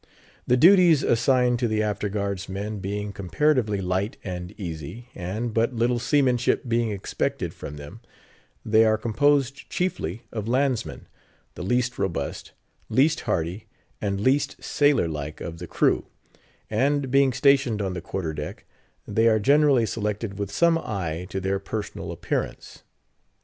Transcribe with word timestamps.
The 0.47 0.57
duties 0.57 1.03
assigned 1.03 1.59
to 1.59 1.67
the 1.67 1.83
After 1.83 2.09
Guard's 2.09 2.49
Men 2.49 2.79
being 2.79 3.13
comparatively 3.13 3.81
light 3.81 4.17
and 4.23 4.51
easy, 4.59 5.09
and 5.13 5.53
but 5.53 5.75
little 5.75 5.99
seamanship 5.99 6.67
being 6.67 6.89
expected 6.89 7.53
from 7.53 7.75
them, 7.77 8.01
they 8.65 8.83
are 8.83 8.97
composed 8.97 9.69
chiefly 9.69 10.23
of 10.31 10.47
landsmen; 10.47 11.07
the 11.53 11.61
least 11.61 11.99
robust, 11.99 12.53
least 12.89 13.19
hardy, 13.29 13.67
and 14.01 14.19
least 14.19 14.63
sailor 14.63 15.07
like 15.07 15.39
of 15.39 15.59
the 15.59 15.67
crew; 15.67 16.07
and 16.67 17.11
being 17.11 17.31
stationed 17.31 17.79
on 17.79 17.93
the 17.93 18.01
Quarter 18.01 18.33
deck, 18.33 18.65
they 19.07 19.27
are 19.27 19.37
generally 19.37 19.85
selected 19.85 20.39
with 20.39 20.49
some 20.51 20.79
eye 20.79 21.27
to 21.29 21.39
their 21.39 21.59
personal 21.59 22.11
appearance. 22.11 22.81